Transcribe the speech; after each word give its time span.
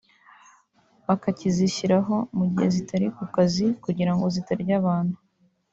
bakakizishyiraho 1.07 2.15
mu 2.37 2.45
gihe 2.51 2.67
zitari 2.75 3.05
ku 3.15 3.23
kazi 3.35 3.65
kugira 3.83 4.11
ngo 4.15 4.25
zitarya 4.35 4.75
abantu 4.81 5.17